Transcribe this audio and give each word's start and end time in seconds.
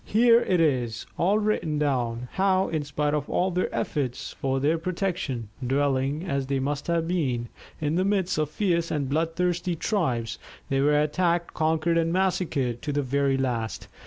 Here 0.03 0.39
it 0.41 0.59
is, 0.59 1.05
all 1.15 1.37
written 1.37 1.77
down, 1.77 2.27
how, 2.31 2.69
in 2.69 2.83
spite 2.83 3.13
of 3.13 3.29
all 3.29 3.51
their 3.51 3.69
efforts 3.71 4.33
for 4.33 4.59
their 4.59 4.79
protection, 4.79 5.49
dwelling, 5.63 6.23
as 6.25 6.47
they 6.47 6.57
must 6.59 6.87
have 6.87 7.07
been, 7.07 7.49
in 7.79 7.93
the 7.97 8.03
midst 8.03 8.39
of 8.39 8.49
fierce 8.49 8.89
and 8.89 9.07
bloodthirsty 9.07 9.75
tribes, 9.75 10.39
they 10.69 10.81
were 10.81 10.99
attacked, 10.99 11.53
conquered, 11.53 11.99
and 11.99 12.11
massacred 12.11 12.81
to 12.81 12.91
the 12.91 13.03
very 13.03 13.37
last. 13.37 13.87